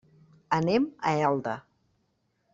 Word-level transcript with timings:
Anem 0.57 0.87
a 1.11 1.13
Elda. 1.27 1.55